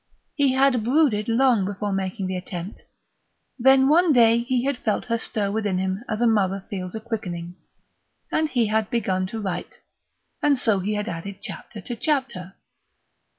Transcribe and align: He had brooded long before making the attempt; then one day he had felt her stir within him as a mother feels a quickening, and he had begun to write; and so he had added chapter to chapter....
He 0.33 0.53
had 0.53 0.83
brooded 0.83 1.29
long 1.29 1.63
before 1.63 1.91
making 1.91 2.25
the 2.25 2.35
attempt; 2.35 2.81
then 3.59 3.87
one 3.87 4.11
day 4.11 4.39
he 4.39 4.63
had 4.65 4.77
felt 4.79 5.05
her 5.05 5.19
stir 5.19 5.51
within 5.51 5.77
him 5.77 6.03
as 6.09 6.21
a 6.23 6.25
mother 6.25 6.65
feels 6.71 6.95
a 6.95 6.99
quickening, 6.99 7.55
and 8.31 8.49
he 8.49 8.65
had 8.65 8.89
begun 8.89 9.27
to 9.27 9.39
write; 9.39 9.77
and 10.41 10.57
so 10.57 10.79
he 10.79 10.95
had 10.95 11.07
added 11.07 11.37
chapter 11.39 11.81
to 11.81 11.95
chapter.... 11.95 12.55